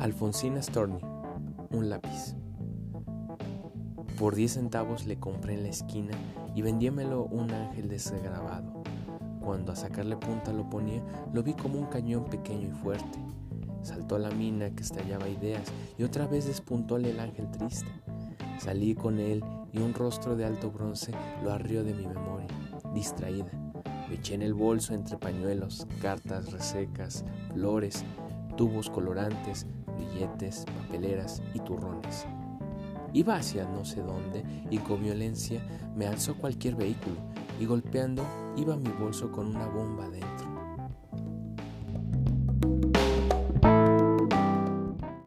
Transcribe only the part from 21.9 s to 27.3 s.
mi memoria, distraída. Lo eché en el bolso entre pañuelos, cartas resecas,